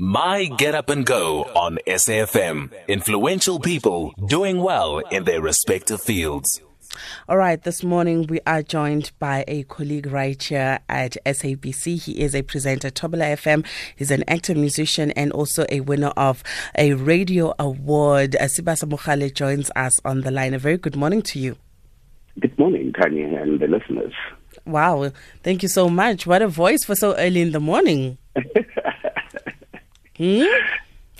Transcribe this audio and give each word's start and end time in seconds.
My 0.00 0.44
Get 0.44 0.76
Up 0.76 0.90
and 0.90 1.04
Go 1.04 1.42
on 1.56 1.78
SAFM. 1.84 2.70
Influential 2.86 3.58
people 3.58 4.14
doing 4.26 4.62
well 4.62 4.98
in 4.98 5.24
their 5.24 5.42
respective 5.42 6.00
fields. 6.00 6.60
All 7.28 7.36
right, 7.36 7.60
this 7.60 7.82
morning 7.82 8.28
we 8.28 8.38
are 8.46 8.62
joined 8.62 9.10
by 9.18 9.44
a 9.48 9.64
colleague 9.64 10.06
right 10.06 10.40
here 10.40 10.78
at 10.88 11.16
SABC. 11.26 12.00
He 12.00 12.20
is 12.20 12.36
a 12.36 12.42
presenter, 12.42 12.90
Thobela 12.90 13.32
FM. 13.32 13.66
He's 13.96 14.12
an 14.12 14.22
actor, 14.28 14.54
musician, 14.54 15.10
and 15.10 15.32
also 15.32 15.66
a 15.68 15.80
winner 15.80 16.12
of 16.16 16.44
a 16.76 16.94
radio 16.94 17.52
award. 17.58 18.36
Uh, 18.36 18.44
Sibasa 18.44 18.88
Mogale 18.88 19.34
joins 19.34 19.68
us 19.74 19.98
on 20.04 20.20
the 20.20 20.30
line. 20.30 20.54
A 20.54 20.60
very 20.60 20.78
good 20.78 20.94
morning 20.94 21.22
to 21.22 21.40
you. 21.40 21.56
Good 22.38 22.56
morning, 22.56 22.92
Tanya, 22.92 23.42
and 23.42 23.58
the 23.58 23.66
listeners. 23.66 24.12
Wow, 24.64 25.10
thank 25.42 25.64
you 25.64 25.68
so 25.68 25.88
much. 25.88 26.24
What 26.24 26.40
a 26.40 26.46
voice 26.46 26.84
for 26.84 26.94
so 26.94 27.16
early 27.16 27.40
in 27.40 27.50
the 27.50 27.58
morning. 27.58 28.16
Hmm? 30.18 30.44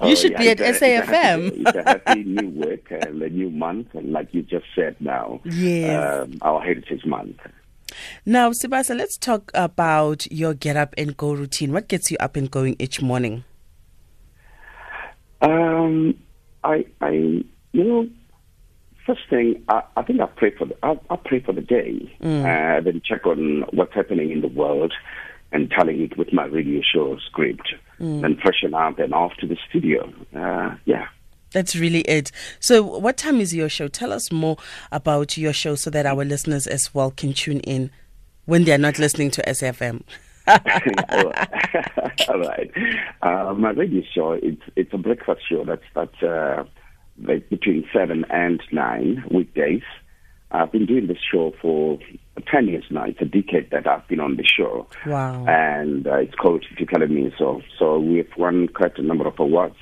You 0.00 0.12
oh, 0.12 0.14
should 0.14 0.32
yeah, 0.32 0.38
be 0.38 0.50
at 0.50 0.60
it's 0.60 0.78
SAFM. 0.78 1.66
It's 1.66 1.76
a, 1.76 1.82
happy, 2.06 2.22
new 2.22 2.50
week 2.50 2.86
and 2.90 3.20
a 3.20 3.28
new 3.28 3.50
month, 3.50 3.94
and 3.94 4.12
like 4.12 4.28
you 4.32 4.42
just 4.42 4.66
said 4.74 4.94
now, 5.00 5.40
yes. 5.44 6.22
Um, 6.22 6.38
our 6.42 6.60
Heritage 6.60 7.04
Month. 7.04 7.38
Now, 8.24 8.50
Sibasa, 8.50 8.96
let's 8.96 9.16
talk 9.16 9.50
about 9.54 10.30
your 10.30 10.54
get 10.54 10.76
up 10.76 10.94
and 10.96 11.16
go 11.16 11.32
routine. 11.32 11.72
What 11.72 11.88
gets 11.88 12.12
you 12.12 12.16
up 12.20 12.36
and 12.36 12.48
going 12.48 12.76
each 12.78 13.02
morning? 13.02 13.44
Um, 15.40 16.14
I, 16.62 16.84
I, 17.00 17.10
you 17.10 17.44
know, 17.72 18.08
first 19.06 19.22
thing, 19.30 19.64
I, 19.68 19.82
I 19.96 20.02
think 20.02 20.20
I 20.20 20.26
pray 20.26 20.52
for 20.56 20.66
the, 20.66 20.76
I, 20.82 20.98
I 21.10 21.16
pray 21.16 21.40
for 21.40 21.52
the 21.52 21.60
day, 21.60 22.16
mm. 22.22 22.42
uh, 22.42 22.80
then 22.80 23.00
check 23.04 23.26
on 23.26 23.64
what's 23.72 23.94
happening 23.94 24.30
in 24.30 24.42
the 24.42 24.48
world, 24.48 24.92
and 25.50 25.70
telling 25.70 26.00
it 26.02 26.16
with 26.16 26.32
my 26.32 26.44
radio 26.44 26.82
show 26.82 27.18
script, 27.26 27.74
mm. 28.00 28.20
then 28.20 28.36
freshen 28.42 28.74
up 28.74 28.98
and 28.98 29.14
off 29.14 29.32
to 29.40 29.46
the 29.46 29.56
studio. 29.68 30.12
Uh, 30.34 30.76
yeah. 30.84 31.08
That's 31.52 31.74
really 31.74 32.00
it. 32.02 32.30
So, 32.60 32.82
what 32.82 33.16
time 33.16 33.40
is 33.40 33.54
your 33.54 33.70
show? 33.70 33.88
Tell 33.88 34.12
us 34.12 34.30
more 34.30 34.58
about 34.92 35.38
your 35.38 35.54
show 35.54 35.76
so 35.76 35.88
that 35.90 36.04
our 36.04 36.24
listeners 36.24 36.66
as 36.66 36.92
well 36.94 37.10
can 37.10 37.32
tune 37.32 37.60
in 37.60 37.90
when 38.44 38.64
they're 38.64 38.78
not 38.78 38.98
listening 38.98 39.30
to 39.30 39.42
SAFM. 39.42 40.02
All 40.48 42.38
right. 42.40 42.70
Uh, 43.20 43.54
my 43.54 43.70
radio 43.70 44.02
show 44.14 44.32
it's 44.32 44.62
it's 44.76 44.92
a 44.94 44.98
breakfast 44.98 45.42
show 45.46 45.64
that 45.64 45.80
starts 45.90 46.22
uh, 46.22 46.64
between 47.50 47.86
seven 47.92 48.24
and 48.30 48.62
nine 48.72 49.24
weekdays. 49.30 49.82
I've 50.50 50.72
been 50.72 50.86
doing 50.86 51.06
this 51.06 51.18
show 51.30 51.52
for 51.60 51.98
10 52.40 52.68
years 52.68 52.84
now. 52.90 53.04
It's 53.04 53.20
a 53.20 53.24
decade 53.24 53.70
that 53.70 53.86
I've 53.86 54.06
been 54.08 54.20
on 54.20 54.36
the 54.36 54.44
show. 54.44 54.86
Wow. 55.06 55.44
And 55.46 56.06
uh, 56.06 56.16
it's 56.16 56.34
called 56.34 56.64
Academy. 56.80 57.32
So, 57.38 57.62
so 57.78 57.98
we've 57.98 58.30
won 58.36 58.68
quite 58.68 58.98
a 58.98 59.02
number 59.02 59.26
of 59.26 59.38
awards 59.38 59.76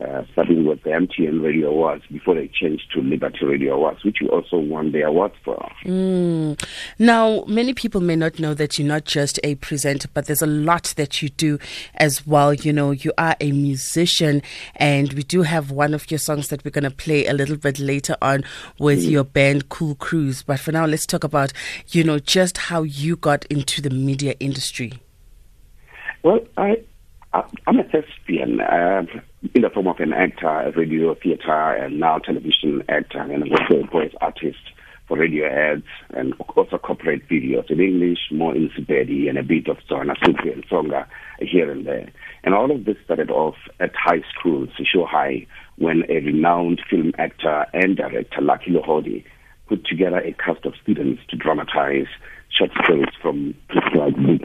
uh, 0.00 0.22
starting 0.32 0.64
with 0.64 0.82
the 0.82 0.90
MTN 0.90 1.42
Radio 1.42 1.68
Awards 1.70 2.04
before 2.10 2.34
they 2.34 2.48
changed 2.48 2.84
to 2.94 3.00
Liberty 3.00 3.44
Radio 3.44 3.74
Awards, 3.74 4.02
which 4.04 4.18
we 4.20 4.28
also 4.28 4.58
won 4.58 4.92
the 4.92 5.02
award 5.02 5.32
for. 5.44 5.70
Mm. 5.84 6.62
Now, 6.98 7.44
many 7.46 7.74
people 7.74 8.00
may 8.00 8.16
not 8.16 8.38
know 8.38 8.54
that 8.54 8.78
you're 8.78 8.88
not 8.88 9.04
just 9.04 9.38
a 9.44 9.56
presenter, 9.56 10.08
but 10.12 10.26
there's 10.26 10.42
a 10.42 10.46
lot 10.46 10.94
that 10.96 11.20
you 11.20 11.28
do 11.28 11.58
as 11.96 12.26
well. 12.26 12.54
You 12.54 12.72
know, 12.72 12.92
you 12.92 13.12
are 13.18 13.36
a 13.40 13.52
musician, 13.52 14.42
and 14.76 15.12
we 15.12 15.22
do 15.22 15.42
have 15.42 15.70
one 15.70 15.92
of 15.92 16.10
your 16.10 16.18
songs 16.18 16.48
that 16.48 16.64
we're 16.64 16.70
going 16.70 16.84
to 16.84 16.90
play 16.90 17.26
a 17.26 17.34
little 17.34 17.56
bit 17.56 17.78
later 17.78 18.16
on 18.22 18.44
with 18.78 19.00
mm. 19.00 19.10
your 19.10 19.24
band 19.24 19.68
Cool 19.68 19.96
Cruise. 19.96 20.42
But 20.42 20.60
for 20.60 20.72
now, 20.72 20.86
let's 20.86 21.06
talk 21.06 21.24
about, 21.24 21.52
you 21.88 22.04
know, 22.04 22.18
just 22.18 22.56
how 22.56 22.82
you 22.82 23.16
got 23.16 23.44
into 23.46 23.82
the 23.82 23.90
media 23.90 24.34
industry. 24.40 24.94
Well, 26.22 26.40
I 26.56 26.82
I'm 27.32 27.78
a 27.78 27.84
thespian 27.84 28.60
uh, 28.60 29.02
in 29.54 29.62
the 29.62 29.70
form 29.70 29.86
of 29.86 30.00
an 30.00 30.12
actor, 30.12 30.48
a 30.48 30.72
radio, 30.72 31.14
theater, 31.14 31.72
and 31.72 31.98
now 31.98 32.18
television 32.18 32.82
actor, 32.88 33.20
and 33.20 33.42
also 33.50 33.82
a 33.82 33.86
voice 33.86 34.12
artist 34.20 34.58
for 35.10 35.18
radio 35.18 35.46
ads 35.46 35.82
and 36.10 36.34
also 36.56 36.78
corporate 36.78 37.28
videos 37.28 37.68
in 37.68 37.80
English, 37.80 38.18
more 38.30 38.54
in 38.54 38.70
Sepedi, 38.70 39.28
and 39.28 39.38
a 39.38 39.42
bit 39.42 39.66
of 39.66 39.76
Tswana, 39.88 40.14
Sufi, 40.24 40.52
and 40.52 40.64
Tsonga 40.68 41.04
here 41.40 41.70
and 41.70 41.84
there. 41.84 42.08
And 42.44 42.54
all 42.54 42.70
of 42.70 42.84
this 42.84 42.96
started 43.04 43.28
off 43.28 43.56
at 43.80 43.90
high 43.96 44.22
school, 44.32 44.68
Sisho 44.78 45.08
High, 45.08 45.46
when 45.78 46.04
a 46.08 46.20
renowned 46.20 46.80
film 46.88 47.12
actor 47.18 47.66
and 47.72 47.96
director, 47.96 48.40
Lucky 48.40 48.70
Lohodi, 48.70 49.24
put 49.68 49.84
together 49.84 50.18
a 50.18 50.32
cast 50.32 50.64
of 50.64 50.74
students 50.80 51.22
to 51.28 51.36
dramatize 51.36 52.06
short 52.56 52.70
stories 52.84 53.14
from 53.20 53.54
books 53.68 53.88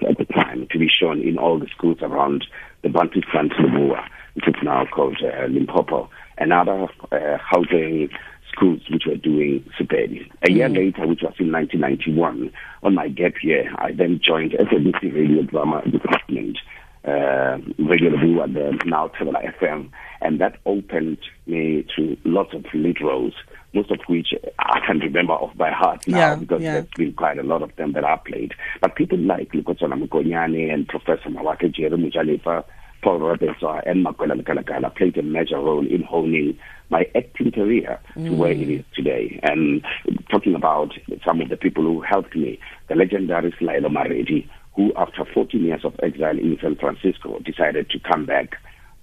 at 0.09 0.17
the 0.17 0.25
time 0.34 0.67
to 0.72 0.79
be 0.79 0.88
shown 0.88 1.22
in 1.22 1.38
all 1.38 1.59
the 1.59 1.67
schools 1.75 1.97
around 2.01 2.45
the 2.81 2.89
Bantustan 2.89 3.51
Lebowa, 3.59 4.03
which 4.35 4.47
is 4.47 4.56
now 4.63 4.85
called 4.85 5.18
uh, 5.23 5.46
Limpopo, 5.47 6.09
and 6.38 6.53
other 6.53 6.88
uh, 7.12 7.38
housing 7.38 8.09
schools 8.51 8.81
which 8.90 9.03
were 9.06 9.16
doing 9.16 9.63
Sepedi. 9.78 10.29
A 10.44 10.51
year 10.51 10.69
mm. 10.69 10.75
later, 10.78 11.07
which 11.07 11.22
was 11.22 11.34
in 11.40 11.51
1991, 11.51 12.51
on 12.84 12.96
my 12.96 13.07
gap 13.09 13.34
year, 13.41 13.73
I 13.78 13.91
then 13.91 14.19
joined 14.23 14.51
SABC 14.51 15.13
Radio 15.13 15.44
Drama 15.44 15.81
Department, 15.90 16.57
uh, 17.06 17.57
Radio 17.78 18.12
Lebowa, 18.12 18.53
the 18.53 18.79
now 18.85 19.09
Thobela 19.09 19.53
FM, 19.59 19.90
and 20.22 20.40
that 20.40 20.57
opened 20.66 21.19
me 21.46 21.85
to 21.96 22.17
lots 22.23 22.53
of 22.53 22.66
lead 22.73 23.02
roles 23.02 23.34
most 23.75 23.91
of 23.91 24.00
which 24.07 24.34
I 24.57 24.79
can 24.88 25.00
remember 25.00 25.34
off 25.34 25.56
by 25.57 25.69
heart 25.69 26.07
now 26.07 26.17
yeah, 26.17 26.35
because 26.35 26.62
yeah. 26.62 26.73
there's 26.73 26.88
been 26.96 27.13
quite 27.13 27.38
a 27.38 27.44
lot 27.44 27.62
of 27.62 27.75
them 27.75 27.91
that 27.91 28.06
I 28.06 28.16
played. 28.16 28.53
But 28.81 28.96
people 28.96 29.19
like 29.19 29.52
Lukotswana 29.52 30.02
Mukonyane 30.02 30.73
and 30.73 30.88
Professor 30.88 31.29
Mawake 31.29 31.75
Jerry 31.75 31.90
Mojalefa, 31.91 32.63
Paul 33.05 33.19
Rabesa, 33.19 33.83
and 33.85 34.03
Makwela 34.03 34.33
Lekalakala 34.41 34.95
played 34.95 35.16
a 35.16 35.21
major 35.21 35.59
role 35.59 35.85
in 35.85 36.01
honing 36.01 36.57
my 36.89 37.05
acting 37.16 37.51
career 37.51 37.99
mm. 38.16 38.25
to 38.25 38.33
where 38.33 38.51
it 38.51 38.67
is 38.67 38.83
today. 38.95 39.39
And 39.43 39.85
talking 40.31 40.55
about 40.55 40.93
some 41.23 41.39
of 41.39 41.49
the 41.49 41.55
people 41.55 41.83
who 41.83 42.01
helped 42.01 42.35
me, 42.35 42.59
the 42.89 42.95
legendary 42.95 43.51
Selaelo 43.51 43.91
Maredi, 43.91 44.49
who 44.75 44.91
after 44.95 45.23
14 45.23 45.63
years 45.63 45.85
of 45.85 45.93
exile 46.01 46.39
in 46.39 46.57
San 46.59 46.77
Francisco 46.77 47.38
decided 47.45 47.91
to 47.91 47.99
come 47.99 48.25
back 48.25 48.55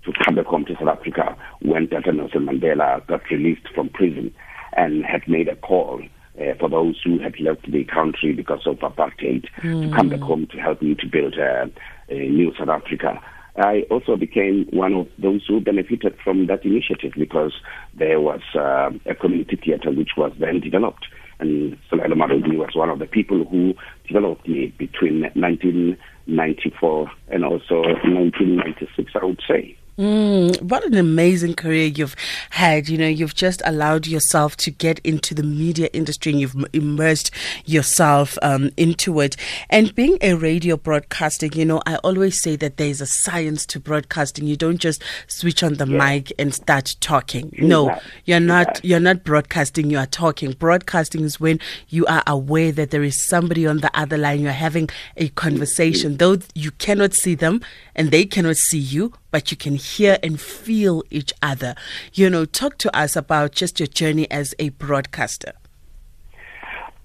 to 0.04 0.12
come 0.24 0.34
back 0.34 0.46
home 0.46 0.64
to 0.64 0.74
South 0.74 0.98
Africa 0.98 1.36
when 1.60 1.86
Dr. 1.86 2.12
Nelson 2.12 2.46
Mandela 2.46 3.06
got 3.06 3.22
released 3.30 3.68
from 3.72 3.88
prison 3.88 4.34
and 4.72 5.04
had 5.04 5.28
made 5.28 5.46
a 5.46 5.54
call 5.54 6.02
uh, 6.40 6.54
for 6.58 6.68
those 6.68 7.00
who 7.04 7.20
had 7.20 7.38
left 7.38 7.70
the 7.70 7.84
country 7.84 8.32
because 8.32 8.66
of 8.66 8.78
apartheid 8.78 9.46
mm. 9.58 9.88
to 9.88 9.94
come 9.94 10.08
back 10.08 10.18
home 10.18 10.48
to 10.48 10.56
help 10.58 10.82
me 10.82 10.96
to 10.96 11.06
build 11.06 11.38
uh, 11.38 11.66
a 12.08 12.28
new 12.30 12.52
South 12.58 12.68
Africa. 12.68 13.22
I 13.56 13.82
also 13.90 14.16
became 14.16 14.66
one 14.72 14.94
of 14.94 15.08
those 15.18 15.44
who 15.46 15.60
benefited 15.60 16.16
from 16.24 16.46
that 16.46 16.64
initiative 16.64 17.12
because 17.18 17.52
there 17.94 18.20
was 18.20 18.40
uh, 18.54 18.90
a 19.04 19.14
community 19.14 19.56
theater 19.62 19.90
which 19.90 20.10
was 20.16 20.32
then 20.38 20.60
developed. 20.60 21.06
And 21.38 21.76
Selaelo 21.90 22.14
Maredi 22.14 22.56
was 22.56 22.74
one 22.74 22.88
of 22.88 22.98
the 22.98 23.06
people 23.06 23.44
who 23.44 23.74
developed 24.06 24.48
me 24.48 24.72
between 24.78 25.22
1994 25.34 27.10
and 27.28 27.44
also 27.44 27.82
1996, 27.82 29.12
I 29.20 29.24
would 29.24 29.40
say. 29.46 29.76
Mm, 30.02 30.60
what 30.62 30.84
an 30.84 30.94
amazing 30.94 31.54
career 31.54 31.86
you've 31.86 32.16
had. 32.50 32.88
You 32.88 32.98
know, 32.98 33.06
you've 33.06 33.36
just 33.36 33.62
allowed 33.64 34.08
yourself 34.08 34.56
to 34.56 34.72
get 34.72 34.98
into 35.04 35.32
the 35.32 35.44
media 35.44 35.88
industry 35.92 36.32
and 36.32 36.40
you've 36.40 36.56
immersed 36.72 37.30
yourself 37.66 38.36
um, 38.42 38.72
into 38.76 39.20
it. 39.20 39.36
And 39.70 39.94
being 39.94 40.18
a 40.20 40.34
radio 40.34 40.76
broadcasting, 40.76 41.52
you 41.52 41.64
know, 41.64 41.80
I 41.86 41.98
always 41.98 42.42
say 42.42 42.56
that 42.56 42.78
there's 42.78 43.00
a 43.00 43.06
science 43.06 43.64
to 43.66 43.78
broadcasting. 43.78 44.44
You 44.44 44.56
don't 44.56 44.78
just 44.78 45.04
switch 45.28 45.62
on 45.62 45.74
the 45.74 45.86
yeah. 45.86 45.98
mic 45.98 46.32
and 46.36 46.52
start 46.52 46.96
talking. 46.98 47.54
No, 47.58 47.96
you're 48.24 48.40
not, 48.40 48.84
you're 48.84 48.98
not 48.98 49.22
broadcasting, 49.22 49.88
you 49.88 49.98
are 49.98 50.06
talking. 50.06 50.50
Broadcasting 50.50 51.22
is 51.22 51.38
when 51.38 51.60
you 51.90 52.06
are 52.06 52.24
aware 52.26 52.72
that 52.72 52.90
there 52.90 53.04
is 53.04 53.24
somebody 53.24 53.68
on 53.68 53.76
the 53.76 53.96
other 53.96 54.18
line. 54.18 54.40
You're 54.40 54.50
having 54.50 54.88
a 55.16 55.28
conversation, 55.28 56.16
though 56.16 56.38
you 56.56 56.72
cannot 56.72 57.14
see 57.14 57.36
them 57.36 57.60
and 57.94 58.10
they 58.10 58.24
cannot 58.24 58.56
see 58.56 58.80
you 58.80 59.12
but 59.32 59.50
you 59.50 59.56
can 59.56 59.74
hear 59.74 60.18
and 60.22 60.40
feel 60.40 61.02
each 61.10 61.32
other. 61.42 61.74
You 62.12 62.30
know, 62.30 62.44
talk 62.44 62.78
to 62.78 62.96
us 62.96 63.16
about 63.16 63.50
just 63.50 63.80
your 63.80 63.88
journey 63.88 64.30
as 64.30 64.54
a 64.60 64.68
broadcaster. 64.68 65.54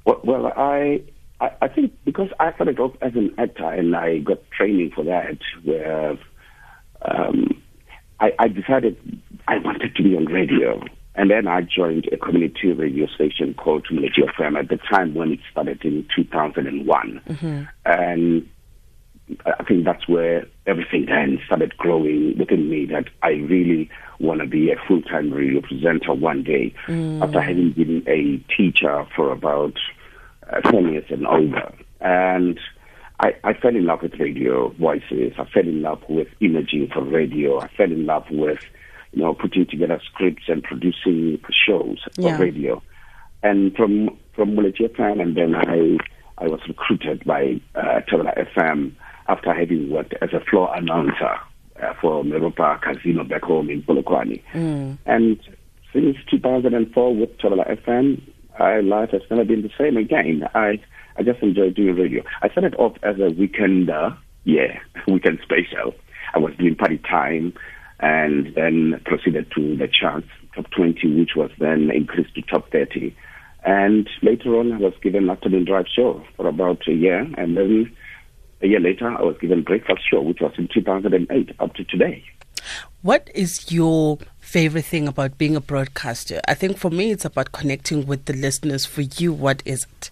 Well, 0.06 0.22
well 0.24 0.54
I, 0.56 1.02
I, 1.40 1.68
think 1.68 1.94
because 2.06 2.30
I 2.40 2.54
started 2.54 2.80
off 2.80 2.96
as 3.02 3.16
an 3.16 3.34
actor 3.40 3.72
and 3.72 3.96
I 3.96 4.20
got 4.20 4.40
training 4.52 4.92
for 4.94 5.04
that, 5.06 5.40
where 5.64 6.18
um, 7.02 7.62
I, 8.20 8.34
I 8.38 8.48
decided 8.50 9.22
I 9.48 9.58
wanted 9.60 9.96
to 9.96 10.04
be 10.04 10.16
on 10.16 10.26
radio. 10.26 10.84
And 11.16 11.32
then 11.32 11.48
I 11.48 11.62
joined 11.62 12.08
a 12.12 12.18
community 12.18 12.72
radio 12.74 13.08
station 13.08 13.56
called 13.56 13.88
Community 13.88 14.22
FM 14.22 14.60
at 14.60 14.70
the 14.70 14.78
time 14.78 15.16
when 15.16 15.32
it 15.32 15.40
started 15.52 15.84
in 15.84 16.08
2001. 16.16 17.22
Mm-hmm. 17.28 17.64
And 17.86 18.50
I 19.46 19.64
think 19.64 19.84
that's 19.84 20.08
where 20.08 20.46
everything 20.66 21.06
then 21.08 21.40
started 21.46 21.76
growing 21.78 22.38
within 22.38 22.70
me 22.70 22.86
that 22.86 23.06
I 23.24 23.32
really 23.32 23.90
want 24.20 24.40
to 24.42 24.48
be 24.48 24.72
a 24.72 24.78
full 24.88 25.02
time 25.02 25.32
radio 25.32 25.62
presenter 25.62 26.14
one 26.14 26.44
day 26.44 26.74
mm. 26.88 27.22
after 27.22 27.42
having 27.42 27.72
been 27.72 28.04
a 28.08 28.38
teacher 28.56 29.06
for 29.16 29.32
about 29.32 29.74
uh, 30.52 30.62
10 30.62 30.94
years 30.94 31.06
and 31.10 31.28
over. 31.28 31.74
And 32.00 32.60
I, 33.20 33.36
I 33.44 33.54
fell 33.54 33.76
in 33.76 33.86
love 33.86 34.02
with 34.02 34.14
radio 34.20 34.70
voices. 34.70 35.34
I 35.38 35.46
fell 35.46 35.64
in 35.68 35.82
love 35.82 36.02
with 36.08 36.28
imaging 36.40 36.90
for 36.94 37.04
radio. 37.04 37.60
I 37.60 37.68
fell 37.76 37.92
in 37.92 38.06
love 38.06 38.26
with, 38.30 38.60
you 39.12 39.24
know, 39.24 39.34
putting 39.34 39.66
together 39.66 40.00
scripts 40.06 40.44
and 40.48 40.64
producing 40.64 41.42
shows 41.68 42.00
for 42.16 42.22
Yeah. 42.22 42.38
radio. 42.38 42.82
And 43.44 43.76
from 43.76 44.18
from 44.34 44.56
Muleji 44.56 44.90
FM, 44.90 45.22
and 45.22 45.36
then 45.36 45.56
I 45.56 45.98
I 46.38 46.48
was 46.48 46.60
recruited 46.68 47.24
by 47.26 47.60
uh, 47.76 48.02
Thobela 48.10 48.34
FM 48.56 48.94
after 49.28 49.54
having 49.54 49.90
worked 49.90 50.14
as 50.22 50.30
a 50.34 50.40
floor 50.40 50.74
announcer 50.76 51.36
uh, 51.82 51.94
for 52.02 52.24
Meropa 52.24 52.82
Casino 52.82 53.24
back 53.24 53.44
home 53.44 53.70
in 53.70 53.84
Polokwane. 53.84 54.42
And 55.06 55.40
since 55.94 56.18
2004 56.30 57.16
with 57.16 57.38
Thobela 57.38 57.78
FM, 57.84 58.22
my 58.60 58.80
life 58.80 59.12
has 59.12 59.22
never 59.30 59.46
been 59.46 59.62
the 59.62 59.72
same 59.78 59.98
again. 59.98 60.44
I 60.56 60.80
I 61.18 61.24
just 61.24 61.42
enjoy 61.42 61.72
doing 61.72 61.96
radio. 61.96 62.24
I 62.42 62.50
started 62.50 62.76
off 62.76 62.96
as 63.02 63.16
a 63.16 63.34
weekender, 63.34 64.16
yeah, 64.44 64.80
weekend 65.08 65.40
special. 65.42 65.96
I 66.34 66.40
was 66.40 66.54
doing 66.58 66.76
party 66.76 67.00
time, 67.00 67.54
and 68.00 68.54
then 68.54 69.02
proceeded 69.06 69.52
to 69.56 69.76
the 69.78 69.88
charts, 69.88 70.28
top 70.56 70.70
20, 70.76 71.20
which 71.20 71.32
was 71.36 71.50
then 71.60 71.90
increased 71.90 72.36
to 72.36 72.42
top 72.44 72.72
30. 72.72 73.16
And 73.64 74.08
later 74.22 74.56
on, 74.60 74.74
I 74.74 74.78
was 74.78 74.94
given 75.02 75.24
an 75.24 75.30
afternoon 75.32 75.66
drive 75.66 75.86
show 75.94 76.24
for 76.36 76.48
about 76.48 76.88
a 76.88 76.94
year, 76.94 77.22
and 77.38 77.58
then 77.58 77.96
a 78.62 78.68
year 78.68 78.80
later, 78.80 79.10
I 79.10 79.22
was 79.22 79.38
given 79.40 79.64
breakfast 79.64 80.02
show, 80.10 80.22
which 80.22 80.40
was 80.42 80.54
in 80.58 80.68
2008 80.74 81.52
up 81.60 81.74
to 81.76 81.84
today. 81.84 82.24
What 83.02 83.30
is 83.36 83.72
your 83.72 84.18
favorite 84.40 84.86
thing 84.86 85.08
about 85.08 85.38
being 85.38 85.56
a 85.56 85.62
broadcaster? 85.62 86.42
I 86.48 86.54
think 86.54 86.78
for 86.78 86.90
me, 86.90 87.12
it's 87.12 87.26
about 87.26 87.52
connecting 87.52 88.06
with 88.06 88.26
the 88.26 88.34
listeners. 88.34 88.86
For 88.86 89.02
you, 89.02 89.32
what 89.32 89.62
is 89.66 89.84
it? 89.84 90.12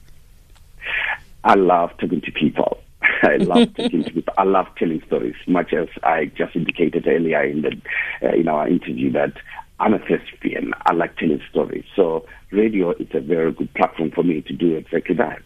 I 1.44 1.56
love 1.56 1.92
talking 1.97 2.21
to 2.21 2.31
people. 2.31 2.80
I 3.24 3.38
love 3.38 3.74
talking 3.75 4.03
to 4.03 4.12
people. 4.12 4.33
I 4.38 4.44
love 4.44 4.68
telling 4.77 5.01
stories, 5.07 5.36
much 5.48 5.74
as 5.74 5.88
I 6.03 6.25
just 6.38 6.56
indicated 6.56 7.07
earlier 7.07 7.44
in 7.44 7.63
the 7.63 7.81
uh, 8.24 8.33
in 8.33 8.48
our 8.48 8.68
interview 8.68 9.12
that 9.13 9.33
I'm 9.80 9.94
a 9.94 10.00
thespian. 10.00 10.74
I 10.86 10.94
like 10.94 11.18
telling 11.18 11.41
stories. 11.50 11.86
So 11.95 12.25
radio 12.51 12.91
is 12.91 13.07
a 13.13 13.19
very 13.19 13.51
good 13.51 13.74
platform 13.74 14.12
for 14.12 14.24
me 14.24 14.41
to 14.41 14.53
do 14.53 14.75
exactly 14.75 15.15
that. 15.15 15.41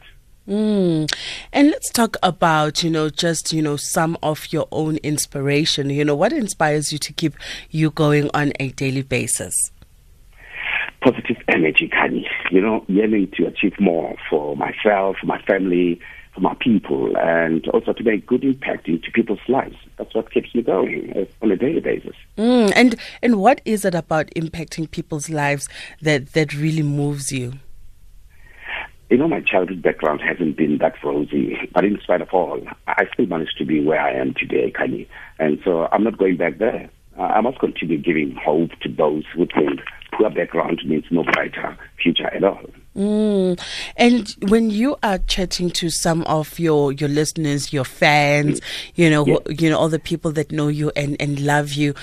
Mm. 0.50 1.13
And 1.54 1.69
let's 1.69 1.92
talk 1.92 2.18
about, 2.24 2.84
you 2.84 2.90
know, 2.90 3.10
just, 3.10 3.54
you 3.54 3.62
know, 3.62 3.78
some 3.78 4.18
of 4.24 4.51
your 4.51 4.68
own 4.72 4.98
inspiration. 4.98 5.92
You 5.92 6.04
know, 6.04 6.16
what 6.16 6.34
inspires 6.34 6.92
you 6.92 6.98
to 6.98 7.13
keep 7.13 7.36
you 7.69 7.92
going 7.92 8.31
on 8.34 8.51
a 8.60 8.69
daily 8.69 9.04
basis? 9.04 9.72
Positive 11.01 11.38
energy, 11.48 11.88
Kanye. 11.88 12.25
You 12.50 12.62
know, 12.62 12.84
yearning 12.88 13.31
to 13.38 13.46
achieve 13.46 13.80
more 13.80 14.16
for 14.28 14.57
myself, 14.57 15.18
for 15.22 15.28
my 15.28 15.40
family, 15.44 16.01
for 16.34 16.42
my 16.42 16.56
people, 16.60 17.16
and 17.18 17.68
also 17.68 17.94
to 17.94 18.04
make 18.04 18.25
good 18.25 18.44
impact 18.44 18.88
into 18.88 19.12
people's 19.12 19.40
lives. 19.48 19.78
That's 19.98 20.13
what 20.16 20.31
keeps 20.31 20.54
me 20.56 20.63
going 20.63 21.13
uh, 21.16 21.25
on 21.44 21.52
a 21.52 21.57
daily 21.57 21.80
basis. 21.80 22.16
Mm. 22.40 22.74
And 22.75 22.95
and 23.22 23.40
what 23.40 23.62
is 23.66 23.86
it 23.86 23.94
about 23.94 24.28
impacting 24.36 24.90
people's 24.90 25.30
lives 25.30 25.69
that 26.02 26.34
that 26.34 26.56
really 26.56 26.84
moves 26.84 27.31
you? 27.31 27.54
You 29.09 29.17
know, 29.17 29.27
my 29.27 29.41
childhood 29.41 29.81
background 29.81 30.21
hasn't 30.21 30.56
been 30.56 30.77
that 30.79 30.94
rosy, 31.03 31.57
but 31.73 31.83
in 31.83 32.00
spite 32.01 32.21
of 32.21 32.29
all, 32.31 32.61
I 32.88 33.06
still 33.13 33.25
managed 33.25 33.57
to 33.57 33.65
be 33.65 33.83
where 33.83 34.00
I 34.00 34.13
am 34.13 34.33
today, 34.35 34.71
Kanye. 34.71 35.07
And 35.39 35.59
so 35.63 35.88
I'm 35.91 36.03
not 36.03 36.17
going 36.17 36.38
back 36.38 36.59
there. 36.59 36.89
I 37.17 37.41
must 37.41 37.59
continue 37.59 37.97
giving 37.97 38.35
hope 38.35 38.71
to 38.81 38.89
those 38.89 39.23
who 39.35 39.45
think 39.47 39.81
poor 40.19 40.30
background 40.30 40.81
means 40.86 41.06
no 41.12 41.24
brighter 41.24 41.77
future 42.01 42.27
at 42.27 42.44
all. 42.44 42.60
Mm. 42.95 43.60
And 43.95 44.36
when 44.50 44.69
you 44.69 44.98
are 45.04 45.19
chatting 45.19 45.69
to 45.71 45.89
some 45.89 46.24
of 46.24 46.60
your, 46.60 46.92
your 46.92 47.07
listeners, 47.07 47.71
your 47.71 47.86
fans, 47.86 48.60
you 48.95 49.10
know, 49.10 49.39
you 49.48 49.69
know, 49.69 49.77
all 49.77 49.88
the 49.88 50.00
people 50.00 50.31
that 50.33 50.51
know 50.51 50.68
you 50.68 50.92
and, 50.95 51.16
and 51.19 51.39
love 51.39 51.71
you, 51.71 51.94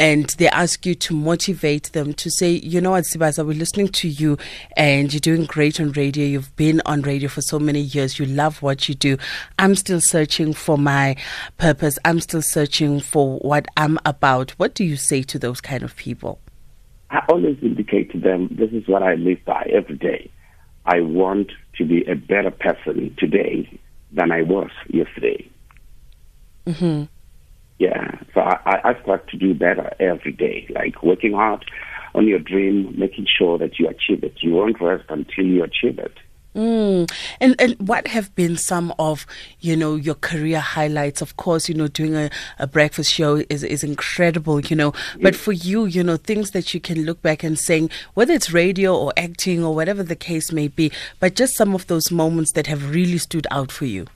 and 0.00 0.30
they 0.38 0.48
ask 0.48 0.84
you 0.86 0.94
to 0.96 1.14
motivate 1.14 1.92
them 1.92 2.14
to 2.14 2.30
say, 2.30 2.52
you 2.52 2.80
know 2.80 2.92
what, 2.92 3.04
Sibasa, 3.04 3.46
we're 3.46 3.52
listening 3.52 3.88
to 3.88 4.08
you 4.08 4.38
and 4.76 5.12
you're 5.12 5.20
doing 5.20 5.44
great 5.44 5.78
on 5.78 5.92
radio. 5.92 6.24
You've 6.24 6.56
been 6.56 6.80
on 6.86 7.02
radio 7.02 7.28
for 7.28 7.42
so 7.42 7.58
many 7.58 7.80
years. 7.80 8.18
You 8.18 8.26
love 8.26 8.62
what 8.62 8.88
you 8.88 8.94
do. 8.94 9.18
I'm 9.58 9.76
still 9.76 10.00
searching 10.00 10.54
for 10.54 10.78
my 10.78 11.16
purpose. 11.58 11.98
I'm 12.04 12.18
still 12.20 12.42
searching 12.42 13.00
for 13.00 13.38
what 13.38 13.66
I'm 13.76 13.98
about. 14.04 14.52
What 14.52 14.74
do 14.74 14.84
you 14.84 14.96
say 14.96 15.22
to 15.24 15.38
those 15.38 15.60
kind 15.60 15.82
of 15.82 15.94
people? 15.96 16.40
I 17.10 17.24
always 17.28 17.56
indicate 17.62 18.12
to 18.12 18.20
them 18.20 18.48
this 18.50 18.70
is 18.70 18.86
what 18.86 19.02
I 19.02 19.14
live 19.14 19.38
by 19.44 19.68
every 19.72 19.96
day. 19.96 20.30
I 20.86 21.00
want 21.00 21.50
to 21.76 21.84
be 21.84 22.04
a 22.04 22.14
better 22.14 22.50
person 22.50 23.14
today 23.18 23.80
than 24.12 24.32
I 24.32 24.42
was 24.42 24.70
yesterday. 24.88 25.48
hmm 26.66 27.04
Yeah, 27.78 28.20
so 28.34 28.40
I, 28.40 28.58
I 28.64 28.90
I 28.90 29.02
start 29.02 29.28
to 29.30 29.36
do 29.36 29.54
better 29.54 29.92
every 29.98 30.32
day, 30.32 30.66
like 30.74 31.02
working 31.02 31.32
hard 31.32 31.64
on 32.14 32.26
your 32.26 32.38
dream, 32.38 32.94
making 32.98 33.26
sure 33.38 33.58
that 33.58 33.78
you 33.78 33.88
achieve 33.88 34.22
it. 34.24 34.34
You 34.42 34.52
won't 34.52 34.80
rest 34.80 35.04
until 35.08 35.44
you 35.44 35.64
achieve 35.64 35.98
it. 35.98 36.16
Mm. 36.54 37.08
And 37.38 37.54
and 37.60 37.76
what 37.78 38.08
have 38.08 38.34
been 38.34 38.56
some 38.56 38.92
of 38.98 39.24
you 39.60 39.76
know 39.76 39.94
your 39.94 40.16
career 40.16 40.58
highlights? 40.58 41.22
Of 41.22 41.36
course, 41.36 41.68
you 41.68 41.74
know 41.74 41.86
doing 41.86 42.16
a, 42.16 42.30
a 42.58 42.66
breakfast 42.66 43.12
show 43.12 43.44
is 43.48 43.62
is 43.62 43.84
incredible, 43.84 44.60
you 44.60 44.74
know. 44.74 44.92
But 45.22 45.36
for 45.36 45.52
you, 45.52 45.84
you 45.84 46.02
know 46.02 46.16
things 46.16 46.50
that 46.50 46.74
you 46.74 46.80
can 46.80 47.04
look 47.04 47.22
back 47.22 47.44
and 47.44 47.58
saying 47.58 47.90
whether 48.14 48.34
it's 48.34 48.50
radio 48.52 48.96
or 48.96 49.12
acting 49.16 49.62
or 49.62 49.74
whatever 49.74 50.02
the 50.02 50.16
case 50.16 50.50
may 50.50 50.66
be, 50.66 50.90
but 51.20 51.36
just 51.36 51.56
some 51.56 51.74
of 51.74 51.86
those 51.86 52.10
moments 52.10 52.52
that 52.52 52.66
have 52.66 52.90
really 52.90 53.18
stood 53.18 53.46
out 53.50 53.70
for 53.70 53.84
you. 53.84 54.06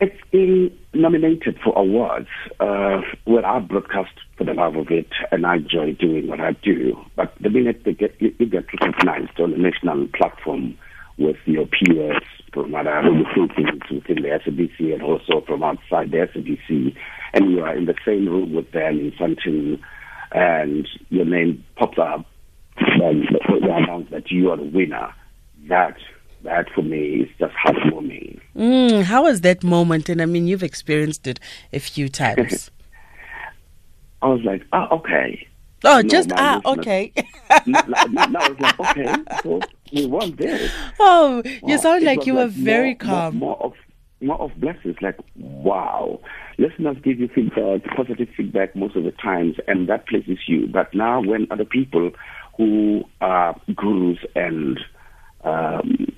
It's 0.00 0.30
been 0.30 0.70
nominated 0.94 1.58
for 1.62 1.76
awards. 1.76 2.28
Uh, 2.60 3.00
well, 3.26 3.44
I 3.44 3.58
broadcast 3.58 4.12
for 4.36 4.44
the 4.44 4.54
love 4.54 4.76
of 4.76 4.90
it, 4.90 5.08
and 5.32 5.44
I 5.44 5.56
enjoy 5.56 5.94
doing 5.94 6.28
what 6.28 6.40
I 6.40 6.52
do. 6.52 6.96
But 7.16 7.34
the 7.40 7.50
minute 7.50 7.82
they 7.84 7.94
get, 7.94 8.14
you, 8.20 8.32
you 8.38 8.46
get 8.46 8.66
recognized 8.80 9.40
on 9.40 9.54
a 9.54 9.58
national 9.58 10.06
platform 10.14 10.78
with 11.18 11.36
your 11.46 11.66
peers 11.66 12.22
from 12.52 12.76
other 12.76 13.02
recruitings 13.10 13.82
within 13.90 14.22
the 14.22 14.28
SABC 14.28 14.94
and 14.94 15.02
also 15.02 15.44
from 15.44 15.64
outside 15.64 16.12
the 16.12 16.28
SABC, 16.32 16.94
and 17.34 17.50
you 17.50 17.60
are 17.64 17.76
in 17.76 17.86
the 17.86 17.96
same 18.06 18.26
room 18.26 18.54
with 18.54 18.70
them 18.70 19.00
in 19.00 19.12
something, 19.18 19.82
and 20.30 20.86
your 21.08 21.24
name 21.24 21.64
pops 21.74 21.98
up, 21.98 22.24
and 22.76 23.24
they 23.48 23.68
announce 23.68 24.08
that 24.12 24.30
you 24.30 24.48
are 24.52 24.56
the 24.56 24.62
winner. 24.62 25.12
That 25.68 25.96
that 26.42 26.66
for 26.74 26.82
me 26.82 27.22
is 27.22 27.28
just 27.38 27.54
heartwarming. 27.54 28.40
Mm, 28.56 29.02
how 29.04 29.24
was 29.24 29.40
that 29.42 29.62
moment? 29.62 30.08
And 30.08 30.20
I 30.22 30.26
mean, 30.26 30.46
you've 30.46 30.62
experienced 30.62 31.26
it 31.26 31.40
a 31.72 31.78
few 31.78 32.08
times. 32.08 32.70
I 34.22 34.26
was 34.28 34.40
like, 34.44 34.62
ah, 34.72 34.88
okay. 34.92 35.46
Oh, 35.84 36.00
No, 36.00 36.08
just 36.08 36.30
ah, 36.36 36.60
okay. 36.64 37.12
no, 37.66 37.80
no, 37.86 38.26
no, 38.26 38.38
I 38.40 38.48
was 38.48 38.60
like, 38.60 38.80
okay, 38.80 39.14
so 39.42 39.60
we 39.92 40.06
won 40.06 40.34
this. 40.36 40.72
oh, 41.00 41.42
you 41.44 41.76
Wow. 41.76 41.76
sound 41.76 42.04
like 42.04 42.26
you 42.26 42.34
were 42.34 42.48
very 42.48 42.88
more, 42.90 42.96
calm. 42.96 43.36
More, 43.36 43.56
more 43.56 43.64
of 43.64 43.72
more 44.20 44.40
of 44.40 44.50
blessings. 44.60 44.96
Like, 45.00 45.16
wow. 45.36 46.18
Listeners 46.58 46.96
give 47.04 47.20
you 47.20 47.28
feedback, 47.28 47.84
positive 47.96 48.28
feedback 48.36 48.74
most 48.74 48.96
of 48.96 49.04
the 49.04 49.12
times, 49.12 49.54
and 49.68 49.88
that 49.88 50.08
pleases 50.08 50.38
you. 50.48 50.66
But 50.66 50.92
now, 50.92 51.20
when 51.22 51.46
other 51.52 51.64
people 51.64 52.10
who 52.56 53.04
are 53.20 53.54
gurus 53.76 54.18
and 54.34 54.80
um, 55.44 56.08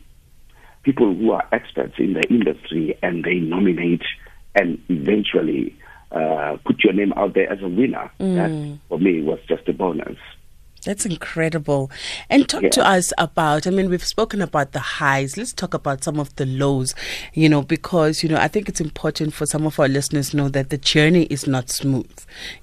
people 0.82 1.14
who 1.14 1.32
are 1.32 1.46
experts 1.52 1.94
in 1.98 2.14
the 2.14 2.22
industry 2.28 2.98
and 3.02 3.24
they 3.24 3.34
nominate 3.34 4.02
and 4.54 4.82
eventually 4.88 5.76
uh, 6.12 6.56
put 6.66 6.82
your 6.82 6.92
name 6.92 7.12
out 7.16 7.34
there 7.34 7.50
as 7.52 7.62
a 7.62 7.68
winner, 7.68 8.10
that 8.18 8.78
for 8.88 8.98
me 8.98 9.22
was 9.22 9.38
just 9.48 9.68
a 9.68 9.72
bonus. 9.72 10.18
That's 10.84 11.04
incredible. 11.04 11.90
And 12.30 12.48
talk 12.48 12.70
to 12.70 12.86
us 12.86 13.12
about, 13.18 13.66
I 13.66 13.70
mean, 13.70 13.90
we've 13.90 14.04
spoken 14.04 14.40
about 14.40 14.72
the 14.72 14.78
highs. 14.80 15.36
Let's 15.36 15.52
talk 15.52 15.74
about 15.74 16.02
some 16.02 16.18
of 16.18 16.34
the 16.36 16.46
lows, 16.46 16.94
you 17.34 17.50
know, 17.50 17.60
because, 17.60 18.22
you 18.22 18.30
know, 18.30 18.38
I 18.38 18.48
think 18.48 18.66
it's 18.68 18.80
important 18.80 19.34
for 19.34 19.44
some 19.44 19.66
of 19.66 19.78
our 19.78 19.88
listeners 19.88 20.30
to 20.30 20.38
know 20.38 20.48
that 20.48 20.70
the 20.70 20.78
journey 20.78 21.24
is 21.24 21.46
not 21.46 21.68
smooth, 21.68 22.10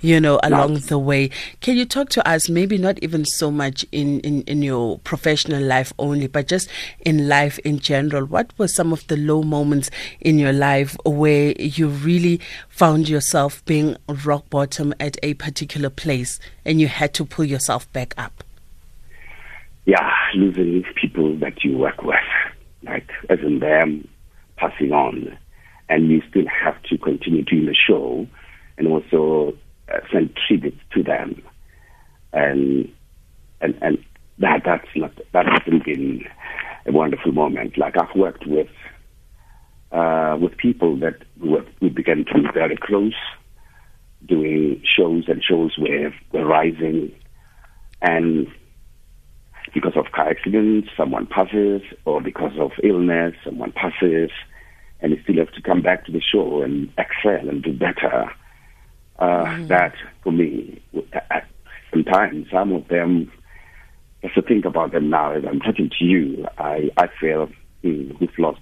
you 0.02 0.20
know, 0.20 0.40
along 0.42 0.80
the 0.80 0.98
way. 0.98 1.30
Can 1.62 1.78
you 1.78 1.86
talk 1.86 2.10
to 2.10 2.28
us, 2.28 2.50
maybe 2.50 2.80
not 2.80 2.98
even 3.04 3.24
so 3.24 3.52
much 3.52 3.86
in, 3.92 4.20
in, 4.22 4.42
in 4.44 4.64
your 4.64 4.98
professional 5.00 5.62
life 5.62 5.94
only, 6.00 6.26
but 6.26 6.48
just 6.48 6.70
in 7.02 7.28
life 7.28 7.60
in 7.60 7.78
general? 7.78 8.26
What 8.26 8.52
were 8.58 8.68
some 8.68 8.92
of 8.94 9.06
the 9.08 9.18
low 9.18 9.44
moments 9.44 9.92
in 10.22 10.40
your 10.40 10.54
life 10.54 10.98
where 11.06 11.54
you 11.60 11.88
really 11.88 12.40
found 12.68 13.10
yourself 13.10 13.64
being 13.66 13.96
rock 14.26 14.50
bottom 14.50 14.94
at 15.00 15.18
a 15.22 15.36
particular 15.36 15.92
place 15.92 16.40
and 16.66 16.82
you 16.82 16.88
had 16.88 17.14
to 17.14 17.26
pull 17.26 17.46
yourself 17.46 17.92
back 17.94 18.07
up? 18.18 18.44
yeah, 19.88 20.12
losing 20.36 20.84
people 21.02 21.38
that 21.40 21.64
you 21.64 21.78
work 21.78 22.04
with, 22.04 22.16
like 22.84 23.10
as 23.30 23.40
in 23.40 23.60
them 23.60 24.06
passing 24.58 24.92
on, 24.92 25.38
and 25.88 26.10
you 26.10 26.22
still 26.30 26.46
have 26.48 26.76
to 26.84 26.98
continue 26.98 27.42
doing 27.42 27.66
the 27.66 27.74
show 27.74 28.28
and 28.78 28.90
also 28.90 29.58
uh, 29.88 30.00
send 30.12 30.38
tributes 30.46 30.82
to 30.94 31.02
them, 31.02 31.42
and 32.34 32.92
and 33.62 33.76
and 33.82 33.98
that 34.40 34.62
that's 34.66 34.90
not 34.94 35.14
that 35.32 35.46
hasn't 35.46 35.86
been 35.86 36.26
a 36.86 36.92
wonderful 36.92 37.32
moment. 37.32 37.78
Like 37.78 37.96
I've 37.98 38.14
worked 38.14 38.46
with 38.46 38.68
uh, 39.94 40.36
with 40.38 40.58
people 40.58 40.98
that 40.98 41.20
we, 41.80 41.88
began 41.88 42.26
to 42.26 42.34
be 42.34 42.50
very 42.54 42.76
close, 42.76 43.16
doing 44.26 44.84
shows 44.84 45.24
and 45.30 45.42
shows 45.42 45.78
were, 45.78 46.14
were 46.34 46.46
rising. 46.46 47.14
And 48.02 48.48
because 49.74 49.94
of 49.96 50.12
car 50.12 50.30
accidents, 50.30 50.90
someone 50.96 51.28
passes, 51.28 51.82
or 52.06 52.22
because 52.22 52.54
of 52.60 52.72
illness, 52.84 53.36
someone 53.44 53.72
passes, 53.72 54.32
and 55.00 55.12
you 55.12 55.22
still 55.24 55.38
have 55.38 55.52
to 55.54 55.62
come 55.62 55.82
back 55.82 56.06
to 56.06 56.12
the 56.12 56.22
show 56.22 56.62
and 56.62 56.92
excel 56.98 57.48
and 57.48 57.64
do 57.64 57.74
better. 57.74 58.32
Uh, 59.20 59.46
mm. 59.46 59.68
That, 59.68 59.94
for 60.24 60.32
me, 60.32 60.82
at 61.32 61.48
sometimes 61.92 62.48
some 62.52 62.72
of 62.72 62.88
them, 62.88 63.32
as 64.24 64.32
I 64.36 64.42
think 64.42 64.66
about 64.66 64.92
them 64.92 65.10
now, 65.10 65.34
as 65.34 65.44
I'm 65.48 65.60
talking 65.60 65.90
to 65.98 66.06
you, 66.06 66.46
I, 66.58 66.90
I 66.98 67.08
feel 67.20 67.50
mm, 67.84 68.20
we've 68.20 68.30
lost 68.38 68.62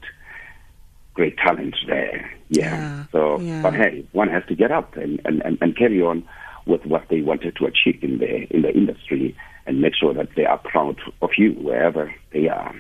great 1.14 1.38
talent 1.38 1.76
there. 1.88 2.30
Yeah. 2.50 2.64
yeah 2.66 3.06
so, 3.12 3.40
yeah. 3.40 3.62
but 3.62 3.74
hey, 3.74 4.06
one 4.12 4.30
has 4.30 4.44
to 4.48 4.56
get 4.56 4.72
up 4.72 4.96
and, 4.98 5.22
and, 5.26 5.42
and, 5.44 5.58
and 5.62 5.78
carry 5.78 6.02
on 6.02 6.28
with 6.66 6.86
what 6.86 7.08
they 7.10 7.22
wanted 7.22 7.56
to 7.58 7.66
achieve 7.66 8.04
in 8.04 8.18
the 8.20 8.54
in 8.54 8.62
the 8.64 8.74
industry 8.74 9.36
and 9.68 9.82
make 9.82 9.96
sure 9.96 10.14
that 10.14 10.30
they 10.36 10.46
are 10.46 10.58
proud 10.60 11.00
of 11.22 11.32
you 11.38 11.54
wherever 11.54 12.14
they 12.32 12.48
are. 12.48 12.76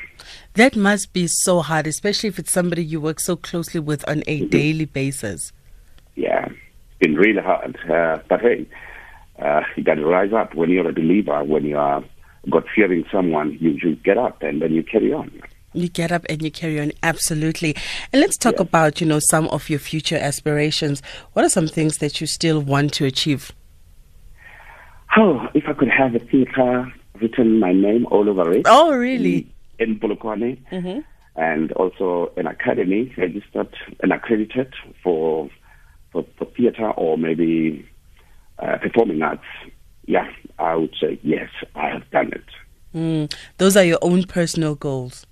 That 0.53 0.75
must 0.75 1.13
be 1.13 1.27
so 1.27 1.61
hard, 1.61 1.87
especially 1.87 2.29
if 2.29 2.39
it's 2.39 2.51
somebody 2.51 2.83
you 2.83 3.01
work 3.01 3.19
so 3.19 3.35
closely 3.35 3.79
with 3.79 4.07
on 4.07 4.23
a 4.27 4.41
mm-hmm. 4.41 4.49
daily 4.49 4.85
basis. 4.85 5.51
Yeah, 6.15 6.45
it's 6.45 6.99
been 6.99 7.15
really 7.15 7.41
hard. 7.41 7.77
Uh, 7.89 8.19
but 8.29 8.41
hey, 8.41 8.67
uh, 9.39 9.61
you 9.75 9.83
got 9.83 9.95
to 9.95 10.05
rise 10.05 10.31
up 10.33 10.55
when 10.55 10.69
you're 10.69 10.87
a 10.87 10.93
believer. 10.93 11.43
When 11.43 11.65
you 11.65 11.77
are 11.77 12.03
God 12.49 12.65
fearing 12.75 13.05
someone, 13.11 13.57
you, 13.59 13.71
you 13.71 13.95
get 13.97 14.17
up 14.17 14.41
and 14.41 14.61
then 14.61 14.73
you 14.73 14.83
carry 14.83 15.11
on. 15.11 15.31
You 15.73 15.89
get 15.89 16.11
up 16.11 16.25
and 16.29 16.41
you 16.41 16.51
carry 16.51 16.79
on, 16.79 16.93
absolutely. 17.03 17.75
And 18.13 18.21
let's 18.21 18.37
talk 18.37 18.55
yeah. 18.55 18.61
about, 18.61 19.01
you 19.01 19.07
know, 19.07 19.19
some 19.19 19.49
of 19.49 19.69
your 19.69 19.79
future 19.79 20.15
aspirations. 20.15 21.01
What 21.33 21.43
are 21.43 21.49
some 21.49 21.67
things 21.67 21.97
that 21.97 22.21
you 22.21 22.27
still 22.27 22.61
want 22.61 22.93
to 22.93 23.05
achieve? 23.05 23.51
Oh, 25.17 25.47
if 25.53 25.63
I 25.67 25.73
could 25.73 25.89
have 25.89 26.15
a 26.15 26.19
theater 26.19 26.91
written 27.21 27.59
my 27.59 27.71
name 27.71 28.05
all 28.11 28.29
over 28.29 28.51
it. 28.51 28.63
Oh, 28.65 28.93
really? 28.93 29.47
In, 29.79 29.91
in 29.91 29.99
Polokwane. 29.99 30.59
Mm-hmm. 30.71 30.99
And 31.37 31.71
also 31.73 32.31
an 32.37 32.47
academy 32.47 33.13
registered 33.17 33.75
and 34.01 34.13
accredited 34.13 34.73
for 35.03 35.49
for, 36.11 36.25
for 36.37 36.45
theater 36.55 36.91
or 36.91 37.17
maybe 37.17 37.85
uh, 38.59 38.77
performing 38.77 39.21
arts. 39.21 39.43
Yeah, 40.05 40.29
I 40.59 40.75
would 40.75 40.95
say 41.01 41.19
yes, 41.23 41.49
I 41.75 41.89
have 41.89 42.09
done 42.11 42.31
it. 42.31 42.45
Mm. 42.93 43.33
Those 43.57 43.75
are 43.75 43.83
your 43.83 43.99
own 44.01 44.23
personal 44.23 44.75
goals. 44.75 45.25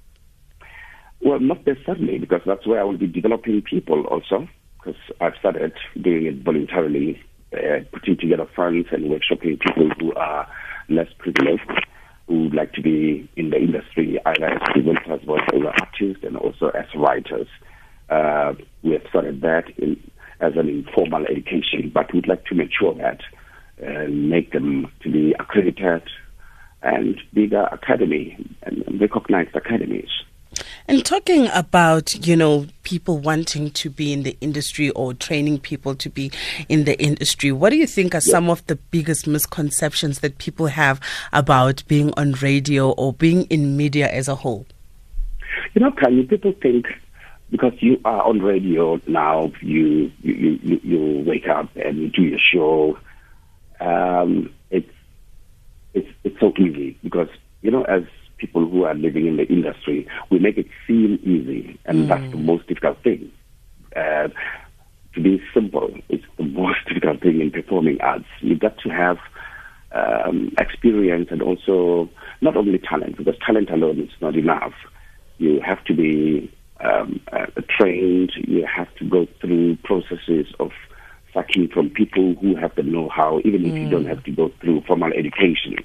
Well, 1.21 1.39
not 1.39 1.65
necessarily, 1.65 2.17
because 2.17 2.41
that's 2.45 2.67
where 2.67 2.81
I 2.81 2.83
will 2.83 2.97
be 2.97 3.07
developing 3.07 3.61
people 3.61 4.03
also, 4.07 4.49
because 4.77 4.99
I've 5.21 5.35
started 5.39 5.71
doing 6.01 6.25
it 6.25 6.43
voluntarily, 6.43 7.23
putting 7.91 8.17
together 8.17 8.47
funds 8.55 8.87
and 8.91 9.05
workshopping 9.05 9.59
people 9.59 9.89
who 9.99 10.13
are 10.15 10.47
less 10.89 11.07
privileged, 11.17 11.69
who 12.27 12.43
would 12.43 12.53
like 12.53 12.73
to 12.73 12.81
be 12.81 13.29
in 13.35 13.49
the 13.49 13.57
industry, 13.57 14.19
either 14.25 14.45
as 14.45 14.59
presenters, 14.59 15.25
voiceover 15.25 15.73
artists, 15.79 16.23
and 16.23 16.37
also 16.37 16.69
as 16.69 16.85
writers. 16.95 17.47
Uh, 18.09 18.53
we 18.83 18.91
have 18.91 19.03
started 19.09 19.41
that 19.41 19.63
in, 19.77 19.99
as 20.39 20.53
an 20.55 20.69
informal 20.69 21.25
education, 21.25 21.91
but 21.93 22.13
we'd 22.13 22.27
like 22.27 22.45
to 22.45 22.55
make 22.55 22.69
sure 22.77 22.93
that 22.95 23.21
uh, 23.85 24.07
make 24.09 24.51
them 24.51 24.91
to 25.01 25.11
be 25.11 25.33
accredited 25.39 26.03
and 26.81 27.17
bigger 27.33 27.63
academy 27.71 28.37
and 28.63 28.83
recognized 28.99 29.55
academies. 29.55 30.09
And 30.87 31.05
talking 31.05 31.47
about, 31.53 32.27
you 32.27 32.35
know, 32.35 32.67
people 32.83 33.17
wanting 33.17 33.71
to 33.71 33.89
be 33.89 34.11
in 34.11 34.23
the 34.23 34.37
industry 34.41 34.89
or 34.91 35.13
training 35.13 35.59
people 35.59 35.95
to 35.95 36.09
be 36.09 36.31
in 36.67 36.83
the 36.83 36.99
industry, 37.01 37.51
what 37.51 37.69
do 37.69 37.77
you 37.77 37.87
think 37.87 38.13
are 38.13 38.21
some 38.21 38.49
of 38.49 38.65
the 38.67 38.75
biggest 38.75 39.25
misconceptions 39.25 40.19
that 40.19 40.37
people 40.37 40.67
have 40.67 40.99
about 41.31 41.83
being 41.87 42.13
on 42.17 42.33
radio 42.33 42.91
or 42.91 43.13
being 43.13 43.43
in 43.43 43.77
media 43.77 44.09
as 44.09 44.27
a 44.27 44.35
whole? 44.35 44.65
You 45.73 45.81
know, 45.81 45.91
Kanye, 45.91 46.29
people 46.29 46.53
think 46.61 46.87
because 47.49 47.73
you 47.79 48.01
are 48.03 48.23
on 48.23 48.41
radio 48.41 48.99
now, 49.07 49.51
you 49.61 50.11
you, 50.21 50.59
you, 50.63 50.79
you 50.83 51.23
wake 51.25 51.47
up 51.47 51.69
and 51.75 51.97
you 51.97 52.09
do 52.09 52.23
your 52.23 52.39
show. 52.39 52.97
Um, 53.79 54.51
it's 54.71 54.89
it's 55.93 56.09
it's 56.23 56.39
so 56.39 56.51
easy 56.57 56.97
because 57.03 57.29
you 57.61 57.69
know 57.69 57.83
as 57.83 58.03
people 58.43 58.67
who 58.69 58.83
are 58.83 58.93
living 58.93 59.25
in 59.25 59.37
the 59.37 59.47
industry, 59.47 60.05
we 60.29 60.37
make 60.37 60.57
it 60.57 60.67
seem 60.85 61.17
easy, 61.23 61.79
and 61.85 62.03
mm. 62.03 62.07
that's 62.09 62.29
the 62.31 62.37
most 62.37 62.67
difficult 62.67 63.01
thing. 63.01 63.31
Uh, 63.95 64.27
to 65.13 65.21
be 65.21 65.41
simple, 65.53 65.89
it's 66.09 66.25
the 66.37 66.43
most 66.43 66.79
difficult 66.87 67.21
thing 67.21 67.39
in 67.39 67.51
performing 67.51 68.01
arts. 68.01 68.25
You've 68.41 68.59
got 68.59 68.77
to 68.79 68.89
have 68.89 69.17
um, 69.93 70.51
experience 70.59 71.29
and 71.31 71.41
also 71.41 72.09
not 72.41 72.57
only 72.57 72.79
talent, 72.79 73.15
because 73.15 73.35
talent 73.45 73.69
alone 73.69 74.01
is 74.01 74.09
not 74.19 74.35
enough. 74.35 74.73
You 75.37 75.61
have 75.61 75.81
to 75.85 75.93
be 75.93 76.53
um, 76.83 77.21
uh, 77.31 77.45
trained. 77.69 78.33
You 78.35 78.65
have 78.65 78.93
to 78.95 79.05
go 79.05 79.25
through 79.39 79.77
processes 79.85 80.47
of 80.59 80.71
sucking 81.33 81.69
from 81.69 81.89
people 81.91 82.35
who 82.41 82.55
have 82.55 82.75
the 82.75 82.83
know-how, 82.83 83.39
even 83.45 83.61
mm. 83.61 83.69
if 83.69 83.77
you 83.77 83.89
don't 83.89 84.03
mm. 84.03 84.09
have 84.09 84.23
to 84.25 84.31
go 84.31 84.51
through 84.59 84.81
formal 84.81 85.13
education. 85.13 85.77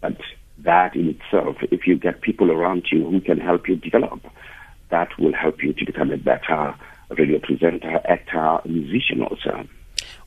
But 0.00 0.16
that 0.64 0.94
in 0.94 1.08
itself, 1.08 1.56
if 1.70 1.86
you 1.86 1.96
get 1.96 2.20
people 2.20 2.50
around 2.50 2.86
you 2.90 3.08
who 3.08 3.20
can 3.20 3.38
help 3.38 3.68
you 3.68 3.76
develop, 3.76 4.20
that 4.90 5.08
will 5.18 5.34
help 5.34 5.62
you 5.62 5.72
to 5.72 5.84
become 5.84 6.10
a 6.10 6.16
better 6.16 6.74
radio 7.10 7.38
presenter, 7.38 8.00
actor, 8.08 8.60
musician 8.68 9.22
also. 9.22 9.66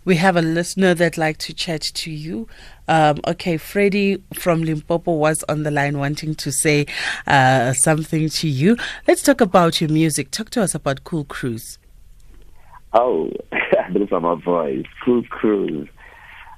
We 0.06 0.18
have 0.18 0.36
a 0.36 0.42
listener 0.42 0.94
that'd 0.94 1.18
like 1.18 1.38
to 1.40 1.54
chat 1.54 1.82
to 1.82 2.12
you. 2.12 2.48
Um, 2.90 3.20
okay, 3.25 3.56
Freddie 3.56 4.22
from 4.34 4.62
Limpopo 4.62 5.13
was 5.13 5.44
on 5.48 5.63
the 5.63 5.72
line 5.72 5.98
wanting 5.98 6.36
to 6.36 6.52
say 6.52 6.88
uh, 7.25 7.72
something 7.74 8.28
to 8.28 8.48
you. 8.50 8.75
Let's 9.08 9.22
talk 9.22 9.40
about 9.40 9.80
your 9.80 9.90
music. 9.90 10.32
Talk 10.32 10.50
to 10.52 10.62
us 10.62 10.75
about 10.75 11.06
Cool 11.06 11.24
Cruise. 11.24 11.80
Oh, 12.92 13.32
those 13.94 14.12
are 14.12 14.20
my 14.20 14.36
voice. 14.36 14.86
Cool 15.06 15.24
Cruise. 15.24 15.88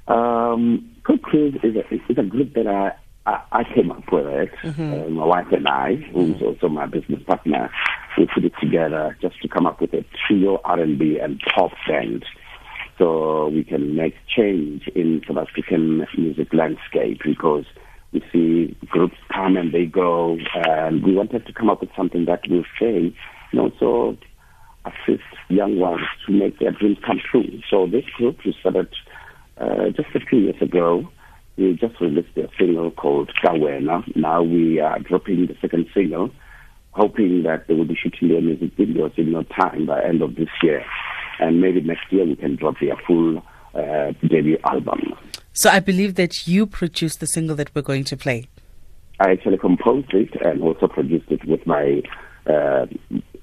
Um, 0.08 0.92
cool 1.04 1.20
Cruise 1.20 1.56
is 1.64 1.76
a, 1.76 1.94
is 1.94 2.18
a 2.18 2.24
group 2.24 2.54
that 2.56 2.68
I 2.68 2.94
I, 3.26 3.42
I 3.52 3.64
came 3.64 3.92
up 3.92 4.12
with 4.12 4.28
it. 4.28 4.52
Mm-hmm. 4.64 4.94
Uh, 4.94 5.10
my 5.10 5.26
wife 5.26 5.48
and 5.52 5.68
I, 5.68 5.96
who's 6.14 6.42
also 6.42 6.70
my 6.70 6.86
business 6.86 7.22
partner, 7.24 7.72
we 8.18 8.28
put 8.34 8.46
it 8.46 8.54
together 8.62 9.18
just 9.22 9.42
to 9.42 9.48
come 9.48 9.66
up 9.66 9.82
with 9.82 9.94
a 9.94 10.06
trio 10.28 10.62
R&B 10.64 11.20
and 11.22 11.42
pop 11.54 11.72
band, 11.88 12.26
so 12.98 13.50
we 13.50 13.64
can 13.64 13.96
make 13.96 14.16
change 14.28 14.88
in 14.96 15.22
South 15.28 15.38
African 15.38 16.06
music 16.18 16.54
landscape 16.54 17.20
because 17.26 17.66
we 18.14 18.24
see 18.32 18.78
groups 18.88 19.18
come 19.34 19.58
and 19.58 19.74
they 19.74 19.86
go, 19.86 20.38
and 20.54 21.04
we 21.04 21.14
wanted 21.14 21.46
to 21.46 21.54
come 21.54 21.70
up 21.70 21.82
with 21.82 21.90
something 21.98 22.26
that 22.26 22.42
will 22.50 22.64
say, 22.80 23.14
you 23.52 23.60
know, 23.60 23.72
so 23.80 24.18
assist 24.86 25.24
young 25.50 25.80
ones 25.80 26.06
to 26.26 26.32
make 26.32 26.60
their 26.60 26.72
dreams 26.72 26.98
come 27.06 27.20
true. 27.32 27.60
So 27.70 27.88
this 27.88 28.06
group 28.18 28.38
we 28.46 28.56
started 28.60 28.88
uh, 29.58 29.90
just 29.90 30.10
a 30.16 30.20
few 30.20 30.40
years 30.40 30.62
ago 30.62 31.10
we 31.58 31.74
just 31.74 32.00
released 32.02 32.36
a 32.38 32.50
single 32.58 32.92
called 32.92 33.32
Kawena. 33.44 34.16
Now 34.16 34.44
we 34.44 34.80
are 34.80 35.00
dropping 35.00 35.48
the 35.48 35.56
second 35.62 35.88
single, 35.94 36.32
hoping 36.92 37.44
that 37.44 37.68
they 37.68 37.74
will 37.74 37.86
be 37.86 37.96
shooting 37.96 38.30
their 38.30 38.42
music 38.42 38.76
videos 38.76 39.18
in 39.18 39.32
no 39.32 39.44
time 39.44 39.86
by 39.86 40.02
end 40.04 40.22
of 40.22 40.36
this 40.36 40.50
year. 40.62 40.84
And 41.40 41.62
maybe 41.62 41.82
next 41.82 42.12
year 42.12 42.26
we 42.26 42.36
can 42.36 42.56
drop 42.56 42.76
their 42.80 42.96
full 43.08 43.44
uh, 43.74 44.14
debut 44.22 44.58
album. 44.66 45.14
So 45.54 45.70
I 45.70 45.80
believe 45.80 46.16
that 46.16 46.48
you 46.48 46.66
produced 46.66 47.20
the 47.20 47.28
single 47.28 47.56
that 47.56 47.74
we're 47.74 47.82
going 47.82 48.04
to 48.06 48.18
play. 48.18 48.48
I 49.20 49.32
actually 49.32 49.58
composed 49.58 50.14
it 50.14 50.36
and 50.46 50.62
also 50.62 50.88
produced 50.88 51.32
it 51.32 51.46
with 51.46 51.66
my 51.66 52.02
uh, 52.48 52.86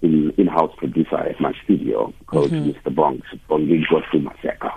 in, 0.03 0.47
house 0.49 0.75
producer 0.77 1.17
at 1.17 1.41
my 1.41 1.53
studio 1.65 2.13
called 2.27 2.51
mm-hmm. 2.51 2.71
Mr. 2.71 2.95
Bongs, 2.95 3.23
Bongi 3.49 3.83
Gosu 3.87 4.23
Maseka. 4.23 4.71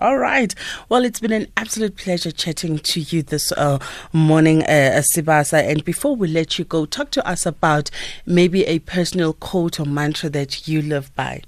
All 0.00 0.16
right. 0.16 0.54
Well, 0.88 1.04
it's 1.04 1.20
been 1.20 1.32
an 1.32 1.48
absolute 1.58 1.94
pleasure 1.94 2.30
chatting 2.30 2.78
to 2.78 3.00
you 3.00 3.22
this 3.22 3.52
uh, 3.52 3.78
morning, 4.14 4.62
uh, 4.62 5.02
Sibasa. 5.02 5.62
And 5.62 5.84
before 5.84 6.16
we 6.16 6.26
let 6.26 6.58
you 6.58 6.64
go, 6.64 6.86
talk 6.86 7.10
to 7.10 7.28
us 7.28 7.44
about 7.44 7.90
maybe 8.24 8.64
a 8.64 8.78
personal 8.78 9.34
quote 9.34 9.78
or 9.78 9.84
mantra 9.84 10.30
that 10.30 10.66
you 10.66 10.80
live 10.80 11.14
by. 11.14 11.42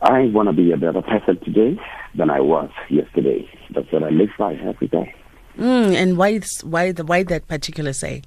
I 0.00 0.30
want 0.32 0.48
to 0.48 0.54
be 0.54 0.72
a 0.72 0.78
better 0.78 1.02
person 1.02 1.38
today 1.44 1.78
than 2.14 2.30
I 2.30 2.40
was 2.40 2.70
yesterday. 2.88 3.46
That's 3.74 3.92
what 3.92 4.02
I 4.02 4.08
live 4.08 4.30
by 4.38 4.54
every 4.54 4.88
day. 4.88 5.14
Mm, 5.58 5.94
and 5.94 6.16
why, 6.16 6.40
why, 6.62 6.92
the, 6.92 7.04
why 7.04 7.24
that 7.24 7.46
particular 7.46 7.92
say? 7.92 8.22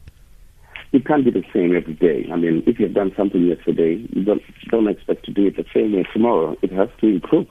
It 0.91 1.07
can't 1.07 1.25
be 1.25 1.31
the 1.31 1.43
same 1.51 1.75
every 1.75 1.95
day. 1.95 2.29
I 2.31 2.35
mean, 2.35 2.61
if 2.67 2.79
you've 2.79 2.93
done 2.93 3.13
something 3.17 3.43
yesterday, 3.47 4.05
you 4.11 4.23
don't, 4.23 4.43
don't 4.69 4.87
expect 4.87 5.25
to 5.25 5.31
do 5.31 5.47
it 5.47 5.57
the 5.57 5.65
same 5.73 5.93
way 5.93 6.05
tomorrow. 6.13 6.55
It 6.61 6.71
has 6.71 6.89
to 7.01 7.07
improve. 7.07 7.47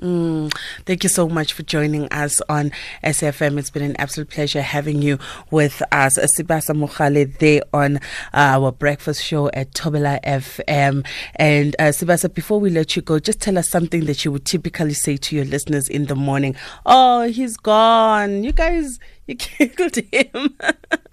Mm, 0.00 0.52
thank 0.86 1.04
you 1.04 1.08
so 1.08 1.28
much 1.28 1.52
for 1.52 1.62
joining 1.62 2.08
us 2.08 2.42
on 2.48 2.72
SAFM. 3.04 3.58
It's 3.58 3.70
been 3.70 3.82
an 3.84 3.94
absolute 3.96 4.28
pleasure 4.28 4.60
having 4.60 5.00
you 5.00 5.18
with 5.52 5.82
us. 5.92 6.18
Sibasa 6.18 6.74
Mogale 6.76 7.38
there 7.38 7.62
on 7.72 7.96
uh, 7.96 8.00
our 8.32 8.72
breakfast 8.72 9.22
show 9.22 9.50
at 9.50 9.72
Thobela 9.72 10.20
FM. 10.24 11.06
And 11.36 11.76
uh, 11.78 11.84
Sibasa, 11.84 12.32
before 12.32 12.58
we 12.58 12.70
let 12.70 12.96
you 12.96 13.02
go, 13.02 13.20
just 13.20 13.40
tell 13.40 13.56
us 13.56 13.68
something 13.68 14.06
that 14.06 14.24
you 14.24 14.32
would 14.32 14.44
typically 14.44 14.94
say 14.94 15.16
to 15.16 15.36
your 15.36 15.44
listeners 15.44 15.88
in 15.88 16.06
the 16.06 16.16
morning. 16.16 16.56
Oh, 16.84 17.22
he's 17.28 17.56
gone. 17.56 18.42
You 18.42 18.50
guys, 18.50 18.98
you 19.28 19.36
killed 19.38 19.94
him. 19.94 20.56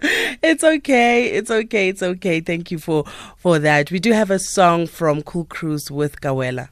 it's 0.42 0.64
okay. 0.64 1.26
It's 1.26 1.52
okay. 1.52 1.88
It's 1.88 2.02
okay. 2.02 2.40
Thank 2.40 2.72
you 2.72 2.78
for 2.78 3.04
for 3.36 3.60
that. 3.60 3.92
We 3.92 4.00
do 4.00 4.10
have 4.10 4.32
a 4.32 4.40
song 4.40 4.88
from 4.88 5.22
Cool 5.22 5.44
Cruise 5.44 5.88
with 5.88 6.20
Gawela. 6.20 6.70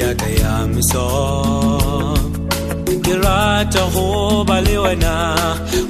yaka 0.00 0.28
ya 0.40 0.52
miso. 0.72 1.06
Ke 3.04 3.14
rata 3.24 3.82
go 3.94 4.44
ba 4.48 4.56
le 4.66 4.76
wena 4.84 5.14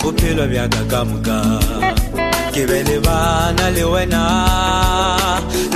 bophelo 0.00 0.44
bjaka 0.50 0.82
ka 0.90 1.00
moka 1.08 1.38
ke 2.54 2.62
be 2.68 2.78
le 2.88 2.96
bana 3.06 3.66
le 3.76 3.84
wena 3.92 4.24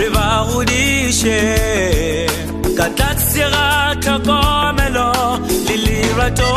re 0.00 0.08
ba 0.14 0.26
godiše 0.48 1.40
ka 2.78 2.86
tlatsega 2.96 3.66
tlhokomelo 4.02 5.10
le 5.66 5.76
lerato. 5.84 6.52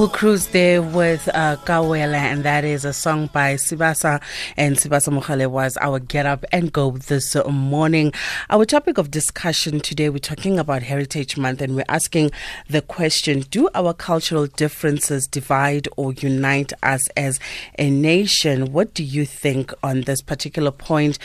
Cool 0.00 0.08
Cruise 0.08 0.46
there 0.46 0.80
with 0.80 1.28
uh, 1.34 1.58
Kawela, 1.66 2.14
and 2.14 2.42
that 2.42 2.64
is 2.64 2.86
a 2.86 2.92
song 2.94 3.26
by 3.34 3.56
Sibasa. 3.56 4.22
And 4.56 4.78
Sibasa 4.78 5.12
Mogale 5.12 5.46
was 5.46 5.76
our 5.76 5.98
get 5.98 6.24
up 6.24 6.42
and 6.52 6.72
go 6.72 6.92
this 6.92 7.36
morning. 7.46 8.14
Our 8.48 8.64
topic 8.64 8.96
of 8.96 9.10
discussion 9.10 9.78
today, 9.78 10.08
we're 10.08 10.16
talking 10.16 10.58
about 10.58 10.84
Heritage 10.84 11.36
Month, 11.36 11.60
and 11.60 11.76
we're 11.76 11.84
asking 11.90 12.30
the 12.66 12.80
question 12.80 13.40
Do 13.50 13.68
our 13.74 13.92
cultural 13.92 14.46
differences 14.46 15.26
divide 15.26 15.86
or 15.98 16.14
unite 16.14 16.72
us 16.82 17.06
as 17.08 17.38
a 17.78 17.90
nation? 17.90 18.72
What 18.72 18.94
do 18.94 19.04
you 19.04 19.26
think 19.26 19.70
on 19.82 20.00
this 20.00 20.22
particular 20.22 20.70
point? 20.70 21.18